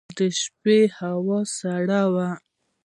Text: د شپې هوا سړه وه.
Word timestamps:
د 0.17 0.19
شپې 0.39 0.79
هوا 0.99 1.39
سړه 1.57 2.01
وه. 2.13 2.29